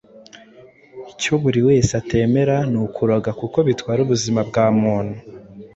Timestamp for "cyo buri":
1.21-1.59